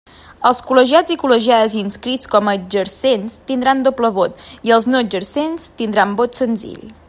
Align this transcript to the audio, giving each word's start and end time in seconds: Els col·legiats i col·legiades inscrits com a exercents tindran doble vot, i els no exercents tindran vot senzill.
Els 0.49 0.59
col·legiats 0.67 1.13
i 1.15 1.17
col·legiades 1.23 1.75
inscrits 1.81 2.31
com 2.31 2.49
a 2.49 2.55
exercents 2.61 3.37
tindran 3.51 3.85
doble 3.89 4.13
vot, 4.17 4.43
i 4.71 4.75
els 4.79 4.89
no 4.95 5.03
exercents 5.07 5.69
tindran 5.83 6.17
vot 6.23 6.43
senzill. 6.45 6.83